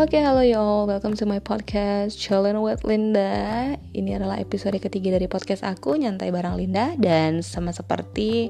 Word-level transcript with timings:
Oke, 0.00 0.16
okay, 0.16 0.24
halo 0.24 0.40
y'all. 0.40 0.88
Welcome 0.88 1.12
to 1.20 1.28
my 1.28 1.44
podcast 1.44 2.16
Chillin' 2.16 2.56
with 2.64 2.88
Linda. 2.88 3.76
Ini 3.92 4.16
adalah 4.16 4.40
episode 4.40 4.80
ketiga 4.80 5.12
dari 5.12 5.28
podcast 5.28 5.60
aku, 5.60 5.92
Nyantai 5.92 6.32
Barang 6.32 6.56
Linda. 6.56 6.96
Dan 6.96 7.44
sama 7.44 7.68
seperti 7.68 8.48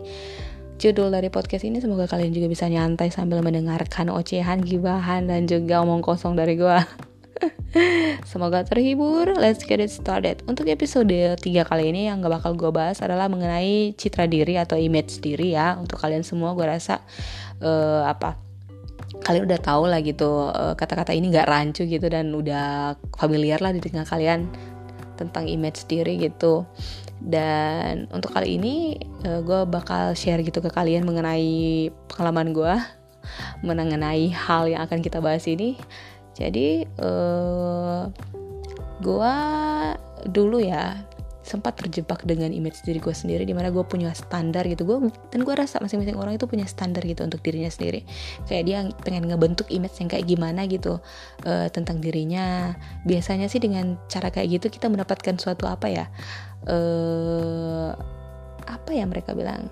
judul 0.78 1.10
dari 1.10 1.26
podcast 1.26 1.66
ini, 1.66 1.82
semoga 1.82 2.06
kalian 2.06 2.30
juga 2.30 2.46
bisa 2.46 2.70
nyantai 2.70 3.10
sambil 3.10 3.42
mendengarkan 3.42 4.14
ocehan, 4.14 4.62
gibahan, 4.62 5.26
dan 5.26 5.50
juga 5.50 5.82
omong 5.82 6.06
kosong 6.06 6.38
dari 6.38 6.54
gue. 6.54 6.78
Semoga 8.30 8.62
terhibur. 8.62 9.34
Let's 9.34 9.66
get 9.66 9.82
it 9.82 9.90
started. 9.90 10.46
Untuk 10.46 10.70
episode 10.70 11.10
3 11.10 11.42
kali 11.42 11.90
ini 11.90 12.06
yang 12.06 12.22
gak 12.22 12.46
bakal 12.46 12.54
gue 12.54 12.70
bahas 12.70 13.02
adalah 13.02 13.26
mengenai 13.26 13.90
citra 13.98 14.30
diri 14.30 14.54
atau 14.54 14.78
image 14.78 15.18
diri 15.18 15.58
ya. 15.58 15.74
Untuk 15.82 15.98
kalian 15.98 16.22
semua 16.22 16.54
gue 16.54 16.62
rasa 16.62 17.02
uh, 17.58 18.06
apa 18.06 18.49
kalian 19.18 19.50
udah 19.50 19.60
tahu 19.60 19.90
lah 19.90 20.00
gitu 20.00 20.50
eh, 20.54 20.74
kata-kata 20.78 21.10
ini 21.10 21.34
gak 21.34 21.50
rancu 21.50 21.82
gitu 21.86 22.06
dan 22.06 22.30
udah 22.30 22.94
familiar 23.18 23.58
lah 23.58 23.74
di 23.74 23.82
tengah 23.82 24.06
kalian 24.06 24.46
tentang 25.18 25.50
image 25.50 25.84
diri 25.90 26.16
gitu. 26.16 26.64
Dan 27.20 28.08
untuk 28.14 28.32
kali 28.32 28.56
ini 28.56 28.96
eh, 29.26 29.40
gue 29.44 29.66
bakal 29.68 30.14
share 30.16 30.40
gitu 30.40 30.62
ke 30.62 30.70
kalian 30.72 31.04
mengenai 31.04 31.90
pengalaman 32.08 32.54
gue 32.54 32.74
mengenai 33.60 34.32
hal 34.32 34.70
yang 34.70 34.82
akan 34.84 35.04
kita 35.04 35.20
bahas 35.20 35.44
ini. 35.44 35.76
Jadi 36.34 36.88
uh, 37.04 38.08
gue 39.04 39.34
dulu 40.30 40.60
ya 40.60 41.04
sempat 41.50 41.74
terjebak 41.74 42.22
dengan 42.22 42.54
image 42.54 42.86
diri 42.86 43.02
gue 43.02 43.10
sendiri 43.10 43.42
di 43.42 43.50
mana 43.50 43.74
gue 43.74 43.82
punya 43.82 44.14
standar 44.14 44.62
gitu. 44.70 44.86
Gue 44.86 45.10
dan 45.34 45.42
gue 45.42 45.54
rasa 45.58 45.82
masing-masing 45.82 46.14
orang 46.14 46.38
itu 46.38 46.46
punya 46.46 46.70
standar 46.70 47.02
gitu 47.02 47.26
untuk 47.26 47.42
dirinya 47.42 47.66
sendiri. 47.66 48.06
Kayak 48.46 48.64
dia 48.70 48.78
pengen 49.02 49.26
ngebentuk 49.26 49.66
image 49.74 49.98
yang 49.98 50.06
kayak 50.06 50.30
gimana 50.30 50.70
gitu 50.70 51.02
uh, 51.42 51.66
tentang 51.74 51.98
dirinya. 51.98 52.78
Biasanya 53.02 53.50
sih 53.50 53.58
dengan 53.58 53.98
cara 54.06 54.30
kayak 54.30 54.62
gitu 54.62 54.70
kita 54.70 54.86
mendapatkan 54.86 55.34
suatu 55.42 55.66
apa 55.66 55.90
ya 55.90 56.06
uh, 56.70 57.90
apa 58.70 58.90
ya 58.94 59.02
mereka 59.10 59.34
bilang? 59.34 59.66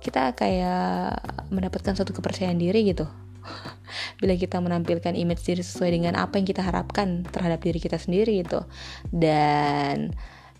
Kita 0.00 0.32
kayak 0.38 1.18
mendapatkan 1.50 1.92
suatu 1.98 2.16
kepercayaan 2.16 2.56
diri 2.56 2.88
gitu. 2.88 3.04
Bila 4.22 4.38
kita 4.38 4.62
menampilkan 4.62 5.18
image 5.18 5.42
diri 5.42 5.62
sesuai 5.66 5.90
dengan 5.92 6.14
apa 6.14 6.38
yang 6.38 6.46
kita 6.46 6.62
harapkan 6.62 7.26
terhadap 7.26 7.60
diri 7.62 7.82
kita 7.82 7.98
sendiri 7.98 8.46
gitu. 8.46 8.62
Dan 9.10 10.14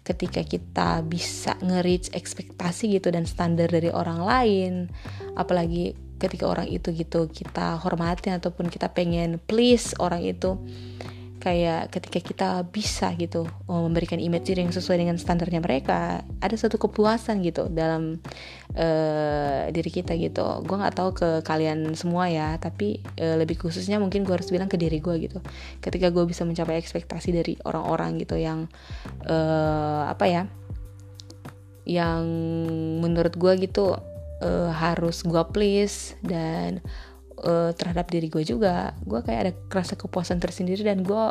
ketika 0.07 0.47
kita 0.47 1.03
bisa 1.03 1.59
nge-reach 1.59 2.15
ekspektasi 2.15 2.95
gitu 2.95 3.11
dan 3.11 3.27
standar 3.27 3.67
dari 3.67 3.91
orang 3.91 4.23
lain 4.23 4.73
apalagi 5.35 5.99
ketika 6.23 6.47
orang 6.47 6.71
itu 6.71 6.95
gitu 6.95 7.27
kita 7.27 7.77
hormatin 7.83 8.39
ataupun 8.39 8.71
kita 8.71 8.95
pengen 8.95 9.43
please 9.51 9.93
orang 9.99 10.23
itu 10.23 10.55
kayak 11.47 11.95
ketika 11.95 12.19
kita 12.19 12.49
bisa 12.67 13.15
gitu 13.15 13.47
oh, 13.71 13.87
memberikan 13.87 14.19
image 14.19 14.51
yang 14.51 14.75
sesuai 14.75 14.99
dengan 14.99 15.15
standarnya 15.15 15.63
mereka 15.63 16.27
ada 16.43 16.57
satu 16.59 16.75
kepuasan 16.75 17.39
gitu 17.47 17.71
dalam 17.71 18.19
uh, 18.75 19.71
diri 19.71 19.91
kita 19.95 20.19
gitu. 20.19 20.43
Gue 20.67 20.77
nggak 20.83 20.97
tahu 20.99 21.11
ke 21.15 21.29
kalian 21.47 21.95
semua 21.95 22.27
ya 22.27 22.59
tapi 22.59 22.99
uh, 23.23 23.39
lebih 23.39 23.63
khususnya 23.63 24.03
mungkin 24.03 24.27
gue 24.27 24.35
harus 24.35 24.51
bilang 24.51 24.67
ke 24.67 24.75
diri 24.75 24.99
gue 24.99 25.15
gitu. 25.23 25.39
Ketika 25.79 26.11
gue 26.11 26.27
bisa 26.27 26.43
mencapai 26.43 26.83
ekspektasi 26.83 27.31
dari 27.31 27.55
orang-orang 27.63 28.19
gitu 28.19 28.35
yang 28.35 28.67
uh, 29.31 30.11
apa 30.11 30.27
ya 30.27 30.43
yang 31.87 32.27
menurut 32.99 33.39
gue 33.39 33.71
gitu 33.71 33.95
uh, 34.43 34.71
harus 34.75 35.23
gue 35.23 35.45
please 35.55 36.19
dan 36.27 36.83
uh, 37.43 37.71
terhadap 37.77 38.09
diri 38.09 38.33
gue 38.33 38.45
juga. 38.47 38.97
Gue 39.05 39.21
kayak 39.21 39.41
ada 39.41 39.53
rasa 39.73 39.99
kepuasan 39.99 40.41
tersendiri 40.41 40.87
dan 40.87 41.03
gue 41.05 41.25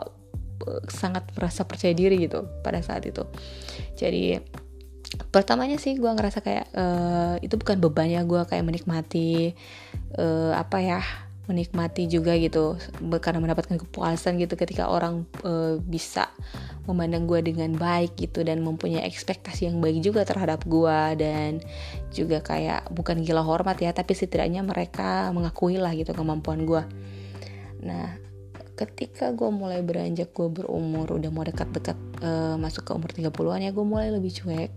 uh, 0.65 0.81
sangat 0.91 1.25
merasa 1.33 1.65
percaya 1.65 1.95
diri 1.95 2.21
gitu 2.25 2.45
pada 2.61 2.81
saat 2.83 3.05
itu. 3.07 3.23
Jadi 3.97 4.37
pertamanya 5.31 5.79
sih 5.79 5.95
gue 5.95 6.11
ngerasa 6.11 6.43
kayak 6.43 6.65
uh, 6.75 7.35
itu 7.39 7.55
bukan 7.55 7.79
bebannya 7.79 8.19
gue 8.27 8.41
kayak 8.49 8.65
menikmati 8.65 9.55
uh, 10.17 10.51
apa 10.57 10.77
ya 10.81 11.01
menikmati 11.45 12.09
juga 12.09 12.33
gitu 12.37 12.77
karena 13.21 13.39
mendapatkan 13.41 13.77
kepuasan 13.77 14.41
gitu 14.41 14.57
ketika 14.57 14.89
orang 14.89 15.29
e, 15.45 15.77
bisa 15.81 16.29
memandang 16.89 17.29
gue 17.29 17.41
dengan 17.45 17.73
baik 17.73 18.17
gitu 18.17 18.41
dan 18.41 18.65
mempunyai 18.65 19.05
ekspektasi 19.05 19.69
yang 19.69 19.77
baik 19.77 20.01
juga 20.01 20.25
terhadap 20.25 20.65
gue 20.65 20.99
dan 21.21 21.61
juga 22.09 22.41
kayak 22.41 22.89
bukan 22.93 23.21
gila 23.21 23.45
hormat 23.45 23.77
ya 23.77 23.93
tapi 23.93 24.17
setidaknya 24.17 24.65
mereka 24.65 25.29
mengakui 25.33 25.77
lah 25.77 25.93
gitu 25.93 26.13
kemampuan 26.17 26.65
gue 26.65 26.83
nah 27.85 28.17
ketika 28.75 29.31
gue 29.31 29.47
mulai 29.47 29.79
beranjak 29.79 30.35
gue 30.35 30.51
berumur 30.51 31.15
udah 31.15 31.31
mau 31.31 31.47
dekat-dekat 31.47 31.95
uh, 32.19 32.59
masuk 32.59 32.83
ke 32.83 32.91
umur 32.91 33.09
30-an 33.15 33.63
ya 33.63 33.71
gue 33.71 33.85
mulai 33.87 34.11
lebih 34.11 34.35
cuek. 34.35 34.75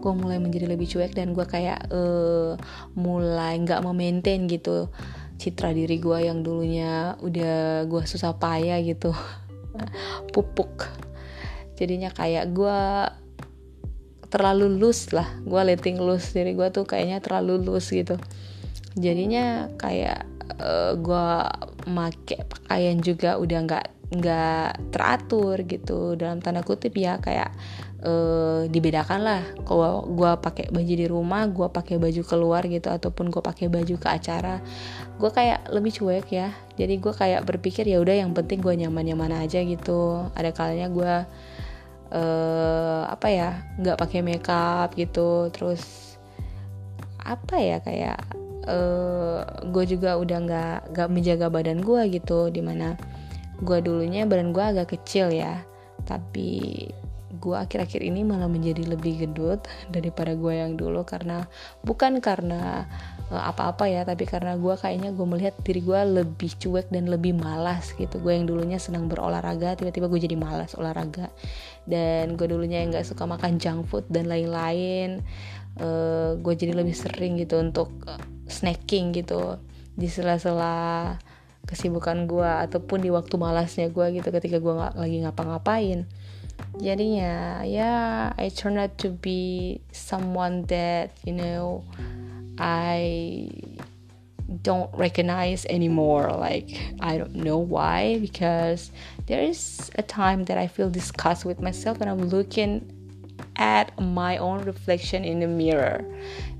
Gue 0.00 0.12
mulai 0.16 0.40
menjadi 0.40 0.66
lebih 0.66 0.88
cuek 0.88 1.12
dan 1.14 1.36
gue 1.36 1.44
kayak 1.44 1.92
uh, 1.92 2.56
mulai 2.96 3.60
nggak 3.60 3.84
memaintain 3.84 4.48
gitu 4.48 4.88
citra 5.40 5.72
diri 5.72 5.96
gue 5.96 6.28
yang 6.28 6.44
dulunya 6.44 7.16
udah 7.24 7.88
gue 7.88 8.02
susah 8.04 8.36
payah 8.36 8.76
gitu. 8.84 9.16
Pupuk. 10.36 10.84
Jadinya 11.80 12.12
kayak 12.12 12.52
gue 12.52 12.80
terlalu 14.28 14.76
loose 14.76 15.16
lah. 15.16 15.24
Gue 15.40 15.64
letting 15.64 15.96
loose. 15.96 16.36
Diri 16.36 16.52
gue 16.52 16.68
tuh 16.68 16.84
kayaknya 16.84 17.24
terlalu 17.24 17.56
loose 17.64 17.96
gitu. 17.96 18.20
Jadinya 19.00 19.72
kayak 19.80 20.28
uh, 20.60 20.92
eh, 20.92 20.92
gue 21.00 21.28
make 21.88 22.36
pakaian 22.44 23.00
juga 23.00 23.40
udah 23.40 23.58
nggak 23.64 23.86
nggak 24.20 24.92
teratur 24.92 25.56
gitu. 25.64 26.20
Dalam 26.20 26.44
tanda 26.44 26.60
kutip 26.60 26.92
ya 27.00 27.16
kayak 27.16 27.48
uh, 28.04 28.66
dibedakan 28.68 29.20
lah. 29.24 29.42
Kalau 29.64 30.04
gue 30.08 30.30
pakai 30.40 30.72
baju 30.72 30.94
di 30.96 31.06
rumah 31.08 31.46
gue 31.48 31.68
pakai 31.68 31.96
baju 32.00 32.22
keluar 32.24 32.62
gitu 32.66 32.88
ataupun 32.88 33.28
gue 33.28 33.42
pakai 33.42 33.66
baju 33.68 33.94
ke 33.96 34.08
acara 34.08 34.60
gue 35.20 35.30
kayak 35.30 35.68
lebih 35.68 35.92
cuek 35.92 36.26
ya. 36.32 36.48
Jadi 36.80 36.96
gue 36.96 37.12
kayak 37.12 37.44
berpikir 37.44 37.84
ya 37.84 38.00
udah 38.00 38.16
yang 38.24 38.32
penting 38.32 38.64
gue 38.64 38.72
nyaman 38.72 39.04
nyaman 39.04 39.32
aja 39.44 39.60
gitu. 39.60 40.24
Ada 40.32 40.50
kalanya 40.56 40.88
gue 40.88 41.14
uh, 42.16 43.02
apa 43.04 43.28
ya 43.28 43.48
nggak 43.76 44.00
pakai 44.00 44.20
makeup 44.24 44.96
gitu. 44.96 45.52
Terus 45.52 46.16
apa 47.20 47.60
ya 47.60 47.84
kayak 47.84 48.18
uh, 48.64 49.44
gue 49.68 49.84
juga 49.84 50.16
udah 50.16 50.38
nggak 50.40 50.78
nggak 50.96 51.08
menjaga 51.12 51.46
badan 51.52 51.84
gue 51.84 52.00
gitu 52.16 52.48
di 52.48 52.64
mana 52.64 52.96
gue 53.60 53.78
dulunya 53.84 54.24
badan 54.24 54.56
gue 54.56 54.64
agak 54.64 54.96
kecil 54.96 55.28
ya. 55.28 55.60
Tapi 56.08 56.88
gue 57.40 57.56
akhir-akhir 57.56 58.04
ini 58.04 58.20
malah 58.22 58.46
menjadi 58.46 58.84
lebih 58.84 59.24
gendut 59.24 59.64
daripada 59.88 60.36
gue 60.36 60.52
yang 60.52 60.76
dulu 60.76 61.08
karena 61.08 61.48
bukan 61.80 62.20
karena 62.20 62.84
uh, 63.32 63.42
apa-apa 63.48 63.88
ya 63.88 64.04
tapi 64.04 64.28
karena 64.28 64.60
gue 64.60 64.76
kayaknya 64.76 65.16
gue 65.16 65.26
melihat 65.26 65.56
diri 65.64 65.80
gue 65.80 66.00
lebih 66.20 66.52
cuek 66.60 66.92
dan 66.92 67.08
lebih 67.08 67.32
malas 67.32 67.96
gitu. 67.96 68.20
Gue 68.20 68.36
yang 68.36 68.44
dulunya 68.44 68.76
senang 68.76 69.08
berolahraga 69.08 69.80
tiba-tiba 69.80 70.12
gue 70.12 70.20
jadi 70.20 70.36
malas 70.36 70.76
olahraga. 70.76 71.32
Dan 71.88 72.36
gue 72.36 72.46
dulunya 72.46 72.84
yang 72.84 72.92
nggak 72.92 73.08
suka 73.08 73.24
makan 73.24 73.56
junk 73.56 73.88
food 73.88 74.04
dan 74.12 74.28
lain-lain 74.28 75.24
uh, 75.78 76.36
gue 76.36 76.54
jadi 76.54 76.76
lebih 76.76 76.96
sering 76.96 77.38
gitu 77.38 77.62
untuk 77.62 77.90
uh, 78.04 78.20
snacking 78.50 79.14
gitu 79.14 79.60
di 79.94 80.08
sela-sela 80.10 81.16
kesibukan 81.68 82.26
gue 82.26 82.50
ataupun 82.66 83.04
di 83.04 83.12
waktu 83.12 83.36
malasnya 83.36 83.92
gue 83.92 84.06
gitu 84.16 84.28
ketika 84.32 84.58
gue 84.58 84.74
lagi 84.74 85.22
ngapa-ngapain 85.22 86.08
jadinya 86.78 87.62
ya 87.62 87.68
yeah, 87.68 88.32
I 88.38 88.48
turn 88.48 88.78
out 88.78 88.98
to 89.04 89.10
be 89.10 89.80
someone 89.92 90.64
that 90.66 91.16
you 91.24 91.32
know 91.32 91.84
I 92.58 93.50
don't 94.62 94.90
recognize 94.94 95.64
anymore. 95.66 96.30
Like 96.32 96.70
I 97.00 97.18
don't 97.18 97.34
know 97.34 97.58
why 97.58 98.18
because 98.18 98.90
there 99.26 99.42
is 99.42 99.90
a 99.96 100.02
time 100.02 100.44
that 100.44 100.58
I 100.58 100.66
feel 100.66 100.90
disgust 100.90 101.44
with 101.44 101.60
myself 101.60 101.98
when 101.98 102.08
I'm 102.08 102.28
looking 102.28 102.84
at 103.56 103.98
my 104.00 104.36
own 104.38 104.64
reflection 104.64 105.24
in 105.24 105.40
the 105.40 105.46
mirror. 105.46 106.04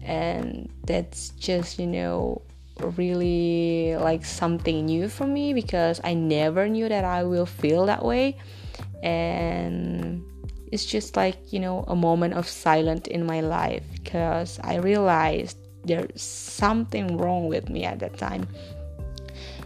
And 0.03 0.71
that's 0.85 1.31
just 1.31 1.79
you 1.79 1.87
know 1.87 2.43
really 2.97 3.97
like 3.97 4.25
something 4.25 4.87
new 4.87 5.09
for 5.09 5.27
me 5.27 5.53
because 5.53 6.01
I 6.03 6.15
never 6.15 6.69
knew 6.69 6.89
that 6.89 7.05
I 7.05 7.25
will 7.25 7.47
feel 7.47 7.87
that 7.87 8.05
way 8.05 8.39
and 9.03 10.21
it's 10.71 10.87
just 10.87 11.17
like 11.17 11.39
you 11.51 11.59
know 11.59 11.85
a 11.89 11.97
moment 11.97 12.35
of 12.35 12.47
silence 12.47 13.09
in 13.09 13.27
my 13.27 13.41
life 13.41 13.83
because 14.03 14.61
i 14.63 14.77
realized 14.79 15.59
there's 15.85 16.21
something 16.21 17.17
wrong 17.17 17.49
with 17.49 17.69
me 17.71 17.85
at 17.85 18.01
that 18.01 18.17
time. 18.21 18.45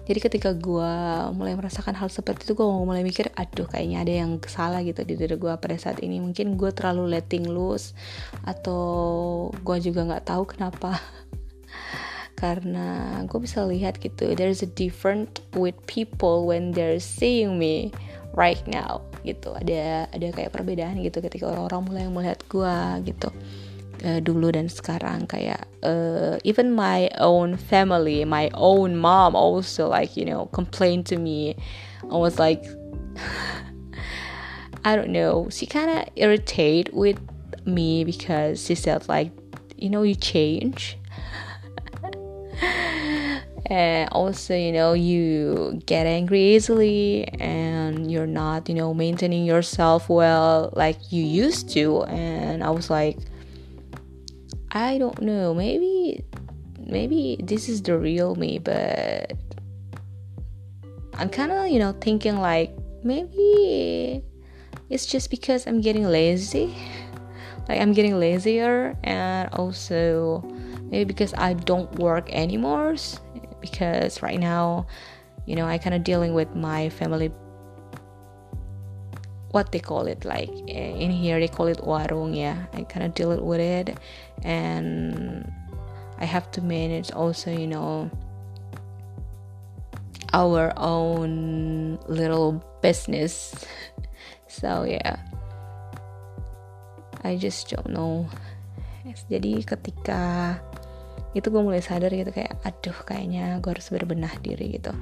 Jadi 0.05 0.21
ketika 0.21 0.53
gue 0.53 0.93
mulai 1.33 1.57
merasakan 1.57 1.97
hal 1.97 2.13
seperti 2.13 2.45
itu 2.45 2.53
gue 2.53 2.69
mulai 2.69 3.01
mikir 3.01 3.33
aduh 3.41 3.65
kayaknya 3.65 4.05
ada 4.05 4.13
yang 4.13 4.37
salah 4.45 4.85
gitu 4.85 5.01
di 5.01 5.17
diri 5.17 5.41
gue 5.41 5.53
pada 5.57 5.81
saat 5.81 6.05
ini. 6.05 6.21
Mungkin 6.21 6.61
gue 6.61 6.71
terlalu 6.77 7.17
letting 7.17 7.49
loose 7.49 7.97
atau 8.45 9.49
gue 9.65 9.77
juga 9.81 10.05
nggak 10.05 10.29
tahu 10.29 10.45
kenapa. 10.45 11.01
Karena 12.43 13.17
gue 13.25 13.41
bisa 13.41 13.65
lihat 13.65 13.97
gitu 13.97 14.37
there's 14.37 14.61
a 14.61 14.69
different 14.77 15.41
with 15.57 15.79
people 15.89 16.45
when 16.45 16.77
they're 16.77 17.01
seeing 17.01 17.57
me 17.57 17.89
right 18.35 18.61
now 18.69 19.01
gitu. 19.23 19.55
Ada 19.55 20.11
ada 20.11 20.27
kayak 20.35 20.53
perbedaan 20.53 21.01
gitu 21.01 21.23
ketika 21.25 21.49
orang-orang 21.51 21.83
mulai 21.87 22.05
melihat 22.11 22.39
gue 22.51 22.77
gitu. 23.11 23.31
Uh, 24.05 24.21
dulu 24.21 24.53
dan 24.53 24.69
sekarang 24.69 25.25
kayak 25.25 25.65
uh, 25.81 26.37
even 26.45 26.77
my 26.77 27.09
own 27.25 27.57
family 27.57 28.27
my 28.27 28.53
own 28.53 28.99
mom 29.01 29.33
also 29.33 29.89
like 29.89 30.13
you 30.13 30.27
know 30.27 30.51
complain 30.53 31.01
to 31.01 31.17
me. 31.17 31.57
I 32.05 32.19
was 32.19 32.37
like 32.37 32.67
I 34.85 34.93
don't 34.93 35.15
know. 35.15 35.49
She 35.49 35.65
kind 35.65 35.89
of 35.89 36.05
irritate 36.21 36.93
with 36.93 37.17
me 37.65 38.05
because 38.05 38.61
she 38.61 38.75
said 38.75 39.09
like 39.09 39.33
you 39.79 39.89
know 39.89 40.03
you 40.03 40.15
change 40.15 40.99
and 43.67 44.09
also 44.13 44.55
you 44.55 44.73
know 44.73 44.93
you 44.93 45.81
get 45.87 46.07
angry 46.07 46.55
easily 46.55 47.25
and 47.41 48.11
you're 48.13 48.27
not 48.27 48.69
you 48.69 48.75
know 48.75 48.93
maintaining 48.93 49.45
yourself 49.45 50.09
well 50.09 50.73
like 50.77 50.99
you 51.11 51.25
used 51.25 51.71
to. 51.71 52.03
And 52.05 52.63
i 52.63 52.71
was 52.71 52.91
like 52.91 53.19
i 54.73 54.99
don't 54.99 55.21
know. 55.23 55.55
Maybe 55.55 56.25
maybe 56.79 57.39
this 57.43 57.69
is 57.69 57.81
the 57.81 57.97
real 57.97 58.35
me 58.35 58.59
but 58.59 59.33
i'm 61.15 61.31
kind 61.31 61.51
of 61.51 61.69
you 61.69 61.79
know 61.79 61.93
thinking 61.93 62.37
like 62.37 62.71
maybe 63.03 64.23
it's 64.91 65.07
just 65.07 65.31
because 65.31 65.67
i'm 65.67 65.81
getting 65.81 66.05
lazy. 66.05 66.75
Like 67.67 67.81
i'm 67.81 67.95
getting 67.95 68.21
lazier 68.21 68.95
and 69.05 69.49
also 69.55 70.45
maybe 70.91 71.05
because 71.05 71.33
i 71.33 71.55
don't 71.55 71.91
work 71.99 72.29
anymore 72.29 72.97
because 73.71 74.23
right 74.23 74.41
now 74.41 74.87
you 75.47 75.57
know 75.57 75.67
i 75.67 75.79
kind 75.79 75.95
of 75.95 76.05
dealing 76.05 76.35
with 76.35 76.55
my 76.55 76.89
family 76.89 77.33
what 79.51 79.71
they 79.71 79.79
call 79.79 80.07
it 80.07 80.25
like 80.25 80.51
eh, 80.69 80.93
in 80.99 81.11
here 81.11 81.39
they 81.39 81.49
call 81.49 81.67
it 81.67 81.79
warung 81.79 82.35
yeah. 82.35 82.67
I 82.73 82.83
kind 82.83 83.07
of 83.07 83.15
deal 83.15 83.31
with 83.39 83.61
it 83.61 83.97
and 84.43 85.47
i 86.19 86.25
have 86.25 86.51
to 86.53 86.61
manage 86.61 87.13
also 87.13 87.51
you 87.51 87.67
know 87.67 88.11
our 90.35 90.75
own 90.77 91.97
little 92.11 92.61
business. 92.83 93.55
So 94.55 94.87
yeah. 94.87 95.19
I 97.27 97.35
just 97.35 97.75
don't 97.75 97.91
know. 97.91 98.31
Jadi 99.27 99.67
ketika 99.67 100.55
itu 101.35 101.51
gue 101.51 101.63
mulai 101.63 101.83
sadar 101.83 102.15
gitu 102.15 102.31
kayak 102.31 102.63
aduh 102.63 102.99
kayaknya 103.03 103.59
gue 103.59 103.71
harus 103.75 103.91
berbenah 103.91 104.35
diri 104.39 104.79
gitu. 104.79 104.95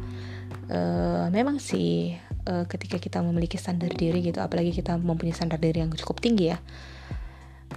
Uh, 0.73 1.29
memang 1.29 1.61
sih 1.61 2.17
uh, 2.49 2.64
ketika 2.64 2.96
kita 2.96 3.20
memiliki 3.20 3.61
standar 3.61 3.93
diri 3.93 4.25
gitu 4.25 4.40
apalagi 4.40 4.73
kita 4.73 4.96
mempunyai 4.96 5.37
standar 5.37 5.61
diri 5.61 5.84
yang 5.84 5.93
cukup 5.93 6.19
tinggi 6.25 6.52
ya 6.52 6.58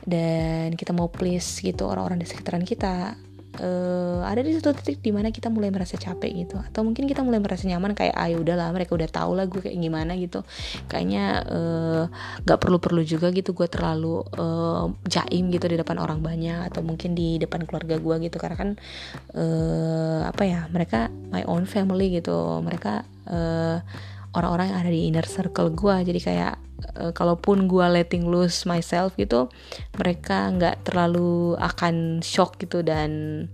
dan 0.06 0.76
kita 0.76 0.92
mau 0.92 1.08
please 1.08 1.64
gitu 1.64 1.88
orang-orang 1.88 2.20
di 2.22 2.28
sekitaran 2.28 2.68
kita 2.68 3.16
uh, 3.62 4.22
ada 4.26 4.42
di 4.42 4.52
satu 4.56 4.76
titik 4.76 5.00
di 5.00 5.12
mana 5.14 5.32
kita 5.32 5.48
mulai 5.52 5.70
merasa 5.70 5.96
capek 5.96 6.32
gitu. 6.46 6.56
Atau 6.60 6.84
mungkin 6.84 7.06
kita 7.06 7.22
mulai 7.22 7.40
merasa 7.40 7.68
nyaman 7.70 7.94
kayak 7.94 8.16
ah 8.16 8.28
ya 8.28 8.38
udahlah 8.40 8.72
mereka 8.74 8.98
udah 8.98 9.10
tahu 9.10 9.32
lah 9.38 9.46
gue 9.46 9.62
kayak 9.62 9.78
gimana 9.78 10.18
gitu. 10.18 10.42
Kayaknya 10.90 11.26
uh, 11.48 12.04
perlu-perlu 12.46 13.02
juga 13.06 13.30
gitu 13.32 13.54
gue 13.54 13.68
terlalu 13.70 14.26
uh, 14.36 14.90
jaim 15.08 15.52
gitu 15.52 15.66
di 15.70 15.78
depan 15.80 16.02
orang 16.02 16.20
banyak 16.20 16.68
atau 16.72 16.82
mungkin 16.82 17.14
di 17.14 17.38
depan 17.38 17.64
keluarga 17.64 18.02
gue 18.02 18.16
gitu. 18.28 18.38
Karena 18.42 18.58
kan 18.58 18.70
uh, 19.36 20.22
apa 20.28 20.44
ya 20.44 20.68
mereka 20.74 21.08
my 21.32 21.46
own 21.46 21.70
family 21.70 22.16
gitu. 22.18 22.60
Mereka 22.64 23.06
uh, 23.30 23.78
orang-orang 24.36 24.74
yang 24.74 24.80
ada 24.84 24.92
di 24.92 25.02
inner 25.08 25.28
circle 25.28 25.72
gue 25.72 25.96
jadi 26.12 26.20
kayak 26.20 26.56
uh, 26.98 27.12
kalaupun 27.12 27.68
gue 27.68 27.86
letting 27.86 28.28
loose 28.28 28.64
myself 28.66 29.14
gitu 29.20 29.52
mereka 30.00 30.52
nggak 30.52 30.88
terlalu 30.88 31.56
akan 31.60 32.20
shock 32.24 32.58
gitu 32.58 32.82
dan 32.82 33.46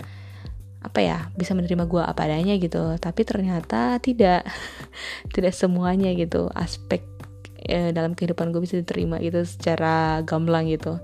apa 0.81 0.99
ya 0.99 1.29
bisa 1.37 1.53
menerima 1.53 1.85
gue 1.85 2.01
apa 2.01 2.25
adanya 2.25 2.57
gitu. 2.57 2.97
Tapi 2.97 3.21
ternyata 3.21 4.01
tidak 4.01 4.45
tidak 5.33 5.53
semuanya 5.53 6.09
gitu 6.17 6.49
aspek 6.51 7.05
eh, 7.61 7.93
dalam 7.93 8.17
kehidupan 8.17 8.49
gue 8.49 8.61
bisa 8.65 8.81
diterima 8.81 9.21
gitu 9.21 9.45
secara 9.45 10.25
gamblang 10.25 10.65
gitu. 10.67 10.97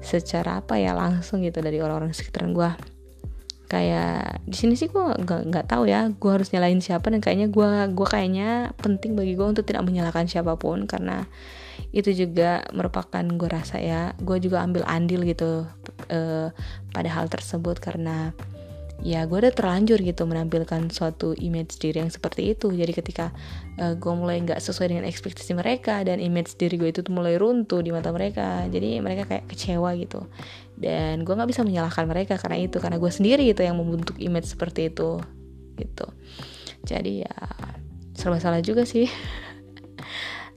Secara 0.00 0.64
apa 0.64 0.80
ya 0.80 0.96
langsung 0.96 1.44
gitu 1.44 1.60
dari 1.60 1.76
orang-orang 1.84 2.16
sekitaran 2.16 2.56
gue 2.56 2.70
kayak 3.70 4.42
di 4.50 4.56
sini 4.58 4.74
sih 4.74 4.90
gue 4.90 4.98
nggak 4.98 5.46
nggak 5.46 5.66
tahu 5.70 5.86
ya 5.86 6.10
gue 6.10 6.30
harus 6.34 6.50
nyalain 6.50 6.82
siapa 6.82 7.06
dan 7.06 7.22
kayaknya 7.22 7.54
gue 7.54 7.94
gue 7.94 8.06
kayaknya 8.08 8.74
penting 8.82 9.14
bagi 9.14 9.38
gue 9.38 9.46
untuk 9.46 9.62
tidak 9.62 9.86
menyalahkan 9.86 10.26
siapa 10.26 10.58
pun 10.58 10.90
karena 10.90 11.30
itu 11.90 12.10
juga 12.14 12.64
merupakan 12.70 13.24
gue 13.24 13.48
rasa 13.50 13.80
ya 13.80 14.12
gue 14.20 14.38
juga 14.38 14.62
ambil 14.62 14.86
andil 14.86 15.26
gitu 15.26 15.66
uh, 16.12 16.48
pada 16.94 17.10
hal 17.10 17.26
tersebut 17.26 17.80
karena 17.82 18.36
ya 19.00 19.24
gue 19.24 19.32
udah 19.32 19.52
terlanjur 19.52 19.96
gitu 20.04 20.28
menampilkan 20.28 20.92
suatu 20.92 21.32
image 21.40 21.80
diri 21.80 22.04
yang 22.04 22.12
seperti 22.12 22.52
itu. 22.52 22.68
Jadi 22.68 22.92
ketika 22.92 23.32
uh, 23.80 23.96
gue 23.96 24.12
mulai 24.12 24.44
nggak 24.44 24.60
sesuai 24.60 24.92
dengan 24.92 25.08
ekspektasi 25.08 25.56
mereka 25.56 26.04
dan 26.04 26.20
image 26.20 26.56
diri 26.60 26.76
gue 26.76 26.92
itu 26.92 27.00
mulai 27.08 27.40
runtuh 27.40 27.80
di 27.80 27.90
mata 27.90 28.12
mereka 28.12 28.68
jadi 28.68 29.00
mereka 29.00 29.24
kayak 29.24 29.48
kecewa 29.48 29.96
gitu. 29.96 30.28
Dan 30.76 31.24
gue 31.24 31.32
nggak 31.32 31.48
bisa 31.48 31.64
menyalahkan 31.64 32.04
mereka 32.04 32.36
karena 32.36 32.60
itu 32.60 32.76
karena 32.80 33.00
gue 33.00 33.12
sendiri 33.12 33.44
itu 33.48 33.60
yang 33.64 33.80
membentuk 33.80 34.20
image 34.20 34.48
seperti 34.52 34.92
itu 34.92 35.20
gitu. 35.80 36.06
Jadi 36.84 37.24
ya 37.24 37.36
serba 38.16 38.36
salah 38.36 38.60
juga 38.60 38.84
sih 38.84 39.08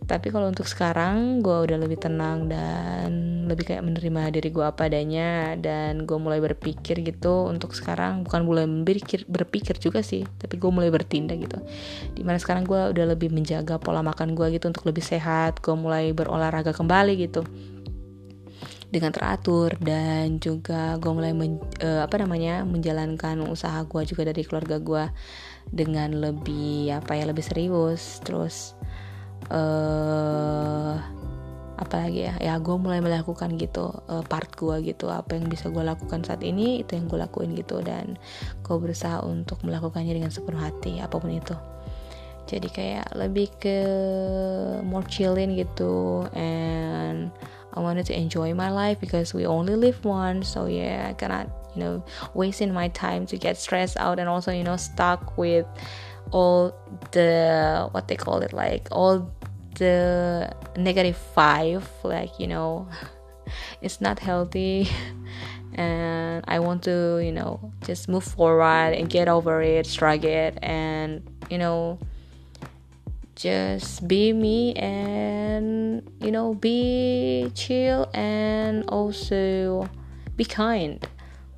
tapi 0.03 0.35
kalau 0.35 0.51
untuk 0.51 0.67
sekarang 0.67 1.39
gue 1.39 1.63
udah 1.63 1.79
lebih 1.79 1.95
tenang 1.95 2.51
dan 2.51 3.44
lebih 3.47 3.71
kayak 3.71 3.88
menerima 3.88 4.35
diri 4.35 4.50
gue 4.51 4.65
apa 4.65 4.91
adanya 4.91 5.55
dan 5.55 6.03
gue 6.03 6.17
mulai 6.19 6.44
berpikir 6.44 7.00
gitu. 7.00 7.47
Untuk 7.47 7.71
sekarang 7.71 8.27
bukan 8.27 8.44
mulai 8.44 8.65
berpikir 8.67 9.23
berpikir 9.27 9.79
juga 9.79 10.03
sih 10.03 10.27
tapi 10.39 10.59
gue 10.59 10.67
mulai 10.67 10.91
bertindak 10.91 11.47
gitu. 11.47 11.59
Di 12.11 12.21
mana 12.27 12.35
sekarang 12.35 12.67
gue 12.67 12.91
udah 12.91 13.05
lebih 13.15 13.31
menjaga 13.31 13.79
pola 13.79 14.03
makan 14.03 14.35
gue 14.35 14.59
gitu 14.59 14.67
untuk 14.67 14.83
lebih 14.91 15.03
sehat 15.03 15.63
gue 15.63 15.75
mulai 15.75 16.11
berolahraga 16.11 16.75
kembali 16.75 17.13
gitu. 17.23 17.47
Dengan 18.94 19.09
teratur 19.09 19.73
dan 19.81 20.38
juga 20.38 20.99
gue 21.01 21.11
mulai 21.15 21.33
men, 21.33 21.57
uh, 21.81 22.06
apa 22.06 22.21
namanya 22.21 22.61
menjalankan 22.61 23.41
usaha 23.49 23.81
gue 23.88 24.01
juga 24.06 24.29
dari 24.29 24.45
keluarga 24.45 24.77
gue 24.77 25.09
dengan 25.71 26.13
lebih 26.13 26.92
apa 26.92 27.16
ya 27.16 27.25
lebih 27.25 27.42
serius. 27.42 28.19
Terus 28.21 28.78
uh, 29.50 30.95
apa 31.73 31.95
lagi 32.00 32.30
ya? 32.30 32.33
Ya 32.40 32.54
gue 32.62 32.76
mulai 32.78 33.02
melakukan 33.04 33.57
gitu 33.59 33.92
uh, 34.07 34.23
part 34.23 34.47
gue 34.56 34.94
gitu. 34.94 35.09
Apa 35.09 35.35
yang 35.35 35.50
bisa 35.50 35.68
gue 35.68 35.83
lakukan 35.83 36.23
saat 36.23 36.45
ini 36.45 36.85
itu 36.85 36.95
yang 36.95 37.09
gue 37.09 37.19
lakuin 37.19 37.57
gitu. 37.57 37.81
Dan 37.83 38.16
gue 38.64 38.76
berusaha 38.78 39.26
untuk 39.26 39.59
melakukannya 39.66 40.14
dengan 40.14 40.31
sepenuh 40.31 40.62
hati 40.62 41.02
apa 41.04 41.18
pun 41.18 41.33
itu. 41.33 41.56
Jadi 42.44 42.68
kayak 42.69 43.16
lebih 43.16 43.47
ke 43.59 43.78
more 44.83 45.07
chillin 45.07 45.56
gitu. 45.57 46.28
And 46.35 47.33
I 47.73 47.81
wanted 47.81 48.06
to 48.12 48.16
enjoy 48.16 48.54
my 48.54 48.69
life 48.69 49.02
because 49.02 49.33
we 49.33 49.50
only 49.50 49.73
live 49.73 49.97
once. 50.06 50.52
So 50.54 50.69
yeah 50.69 51.09
I 51.09 51.18
cannot 51.18 51.50
you 51.76 51.81
know 51.81 52.06
wasting 52.33 52.73
my 52.73 52.88
time 52.90 53.26
to 53.26 53.38
get 53.38 53.57
stressed 53.57 53.97
out 53.97 54.19
and 54.19 54.30
also 54.30 54.52
you 54.52 54.64
know 54.64 54.78
stuck 54.78 55.38
with 55.38 55.66
all 56.33 56.73
the 57.11 57.87
what 57.94 58.07
they 58.09 58.18
call 58.18 58.42
it 58.42 58.52
like 58.52 58.87
all 58.92 59.31
the 59.78 60.49
negative 60.75 61.16
five 61.16 61.87
like 62.04 62.40
you 62.40 62.47
know 62.47 62.87
it's 63.81 64.02
not 64.02 64.19
healthy. 64.19 64.90
And 65.75 66.45
i 66.47 66.59
want 66.61 66.83
to 66.85 67.18
you 67.18 67.31
know 67.31 67.73
just 67.81 68.06
move 68.06 68.23
forward 68.23 68.94
and 68.94 69.09
get 69.09 69.25
over 69.28 69.57
it 69.66 69.87
shrug 69.90 70.23
it 70.23 70.54
and 70.61 71.25
you 71.49 71.57
know 71.57 71.97
just 73.35 74.07
be 74.07 74.31
me 74.31 74.73
and 74.75 76.07
you 76.21 76.31
know 76.31 76.54
be 76.54 77.52
chill 77.56 78.09
and 78.13 78.85
also 78.87 79.90
be 80.35 80.45
kind. 80.45 81.06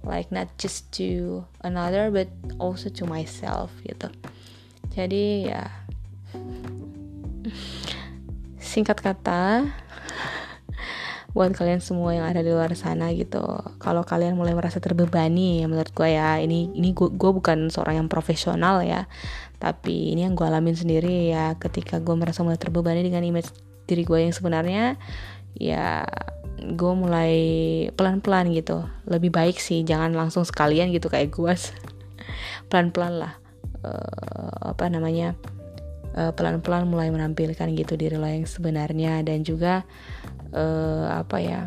Like 0.04 0.32
not 0.32 0.58
just 0.58 0.92
to 0.94 1.46
another 1.62 2.12
but 2.12 2.30
also 2.60 2.90
to 2.90 3.06
myself 3.06 3.74
gitu 3.90 4.14
jadi 4.96 5.24
ya. 5.44 5.64
Singkat 8.58 8.98
kata 9.04 9.68
buat 11.36 11.52
kalian 11.52 11.84
semua 11.84 12.16
yang 12.16 12.24
ada 12.24 12.40
di 12.40 12.48
luar 12.48 12.72
sana 12.80 13.12
gitu 13.12 13.44
kalau 13.76 14.08
kalian 14.08 14.40
mulai 14.40 14.56
merasa 14.56 14.80
terbebani 14.80 15.60
ya 15.60 15.68
menurut 15.68 15.92
gue 15.92 16.16
ya 16.16 16.40
ini 16.40 16.72
ini 16.72 16.96
gue, 16.96 17.12
bukan 17.12 17.68
seorang 17.68 18.00
yang 18.00 18.08
profesional 18.08 18.80
ya 18.80 19.04
tapi 19.60 20.16
ini 20.16 20.24
yang 20.24 20.40
gue 20.40 20.48
alamin 20.48 20.80
sendiri 20.80 21.28
ya 21.28 21.60
ketika 21.60 22.00
gue 22.00 22.16
merasa 22.16 22.40
mulai 22.40 22.56
terbebani 22.56 23.04
dengan 23.04 23.20
image 23.28 23.52
diri 23.84 24.08
gue 24.08 24.16
yang 24.24 24.32
sebenarnya 24.32 24.96
ya 25.60 26.08
gue 26.56 26.94
mulai 26.96 27.36
pelan-pelan 28.00 28.56
gitu. 28.56 28.88
Lebih 29.04 29.36
baik 29.36 29.60
sih 29.60 29.84
jangan 29.84 30.16
langsung 30.16 30.48
sekalian 30.48 30.88
gitu 30.96 31.12
kayak 31.12 31.36
gue 31.36 31.52
pelan-pelan 32.72 33.20
lah 33.20 33.45
uh, 33.86 34.74
apa 34.74 34.90
namanya 34.90 35.38
uh, 36.18 36.34
pelan-pelan 36.34 36.90
mulai 36.90 37.14
menampilkan 37.14 37.70
gitu 37.78 37.94
diri 37.94 38.18
lo 38.18 38.26
yang 38.26 38.50
sebenarnya 38.50 39.22
dan 39.22 39.46
juga 39.46 39.86
uh, 40.56 41.22
apa 41.22 41.38
ya 41.38 41.62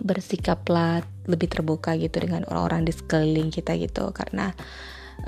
bersikaplah 0.00 1.04
lebih 1.28 1.52
terbuka 1.52 1.94
gitu 2.00 2.24
dengan 2.24 2.48
orang-orang 2.48 2.88
di 2.88 2.92
sekeliling 2.92 3.52
kita 3.52 3.76
gitu. 3.76 4.10
Karena 4.12 4.52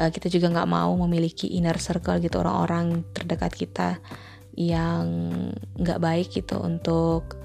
uh, 0.00 0.10
kita 0.10 0.28
juga 0.32 0.52
nggak 0.52 0.70
mau 0.70 0.92
memiliki 1.06 1.52
inner 1.56 1.76
circle 1.76 2.20
gitu 2.20 2.40
orang-orang 2.40 3.04
terdekat 3.12 3.52
kita 3.52 3.88
yang 4.52 5.04
nggak 5.80 6.00
baik 6.00 6.28
gitu 6.28 6.60
untuk 6.60 7.40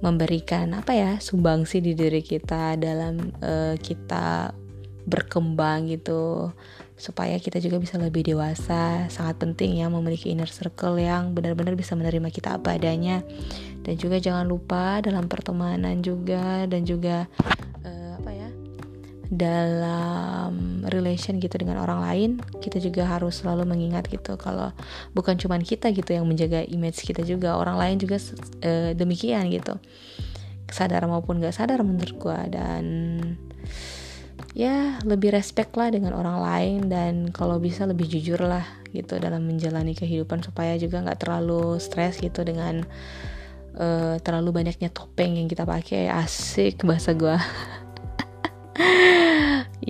memberikan 0.00 0.72
apa 0.72 0.96
ya 0.96 1.12
sumbangsi 1.20 1.84
di 1.84 1.92
diri 1.92 2.24
kita 2.24 2.80
dalam 2.80 3.20
uh, 3.44 3.76
kita 3.76 4.56
berkembang 5.04 5.92
gitu 5.92 6.52
supaya 7.00 7.40
kita 7.40 7.56
juga 7.64 7.80
bisa 7.80 7.96
lebih 7.96 8.20
dewasa. 8.28 9.08
Sangat 9.08 9.40
penting 9.40 9.80
ya 9.80 9.88
memiliki 9.88 10.28
inner 10.28 10.52
circle 10.52 11.00
yang 11.00 11.32
benar-benar 11.32 11.72
bisa 11.72 11.96
menerima 11.96 12.28
kita 12.28 12.60
apa 12.60 12.76
adanya. 12.76 13.24
Dan 13.80 13.96
juga 13.96 14.20
jangan 14.20 14.44
lupa 14.44 15.00
dalam 15.00 15.24
pertemanan 15.24 16.04
juga 16.04 16.68
dan 16.68 16.84
juga 16.84 17.24
uh, 17.80 18.20
apa 18.20 18.30
ya 18.36 18.48
dalam 19.30 20.82
relation 20.90 21.38
gitu 21.38 21.54
dengan 21.54 21.78
orang 21.78 22.02
lain 22.02 22.30
kita 22.58 22.82
juga 22.82 23.06
harus 23.06 23.38
selalu 23.38 23.62
mengingat 23.62 24.10
gitu 24.10 24.34
kalau 24.34 24.74
bukan 25.14 25.38
cuma 25.38 25.54
kita 25.62 25.94
gitu 25.94 26.18
yang 26.18 26.26
menjaga 26.26 26.66
image 26.66 27.06
kita 27.06 27.22
juga 27.22 27.54
orang 27.54 27.78
lain 27.78 27.96
juga 27.96 28.20
uh, 28.60 28.92
demikian 28.92 29.48
gitu. 29.48 29.80
Sadar 30.70 31.02
maupun 31.08 31.40
gak 31.42 31.56
sadar 31.56 31.80
menurut 31.82 32.14
gue 32.14 32.40
dan 32.52 32.84
ya 34.50 34.98
lebih 35.06 35.30
respect 35.30 35.70
lah 35.78 35.94
dengan 35.94 36.10
orang 36.18 36.38
lain 36.42 36.80
dan 36.90 37.14
kalau 37.30 37.62
bisa 37.62 37.86
lebih 37.86 38.10
jujur 38.10 38.42
lah 38.42 38.66
gitu 38.90 39.22
dalam 39.22 39.46
menjalani 39.46 39.94
kehidupan 39.94 40.42
supaya 40.42 40.74
juga 40.74 41.06
nggak 41.06 41.22
terlalu 41.22 41.78
stres 41.78 42.18
gitu 42.18 42.42
dengan 42.42 42.82
uh, 43.78 44.18
terlalu 44.18 44.62
banyaknya 44.62 44.90
topeng 44.90 45.38
yang 45.38 45.46
kita 45.46 45.62
pakai. 45.62 46.10
Asik 46.10 46.82
bahasa 46.82 47.14
gue 47.14 47.36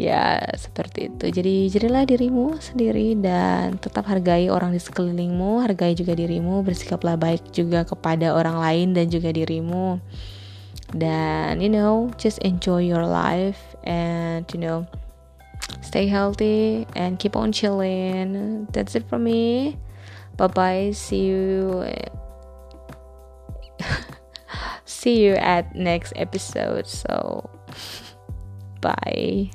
ya 0.09 0.37
seperti 0.61 1.09
itu. 1.09 1.25
Jadi 1.33 1.55
jadilah 1.73 2.05
dirimu 2.05 2.61
sendiri 2.61 3.17
dan 3.17 3.81
tetap 3.81 4.05
hargai 4.13 4.53
orang 4.53 4.77
di 4.77 4.81
sekelilingmu 4.83 5.65
hargai 5.65 5.97
juga 5.97 6.13
dirimu 6.13 6.61
bersikaplah 6.61 7.17
baik 7.17 7.49
juga 7.57 7.89
kepada 7.89 8.37
orang 8.37 8.61
lain 8.61 8.89
dan 8.93 9.09
juga 9.09 9.33
dirimu 9.33 9.97
dan 10.97 11.61
you 11.61 11.69
know 11.69 12.11
just 12.19 12.39
enjoy 12.41 12.83
your 12.83 13.07
life 13.07 13.77
and 13.85 14.51
you 14.53 14.59
know 14.59 14.87
stay 15.83 16.07
healthy 16.07 16.87
and 16.95 17.19
keep 17.19 17.37
on 17.37 17.53
chilling. 17.53 18.67
That's 18.73 18.95
it 18.95 19.09
for 19.09 19.19
me. 19.19 19.79
Bye 20.37 20.47
bye 20.49 20.91
see 20.93 21.27
you. 21.27 21.87
See 24.85 25.25
you 25.25 25.35
at 25.35 25.75
next 25.75 26.13
episode. 26.17 26.87
So 26.87 27.49
bye 28.81 29.51